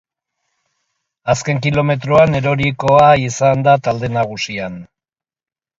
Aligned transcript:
Azken 1.33 1.61
kilometroan 1.67 2.39
erorikoa 2.41 3.13
izan 3.29 3.63
da 3.69 3.79
talde 3.91 4.15
nagusian. 4.19 4.83